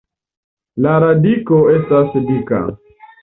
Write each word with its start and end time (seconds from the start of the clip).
La 0.85 0.93
radiko 1.03 1.59
estas 1.75 2.09
dika. 2.31 2.63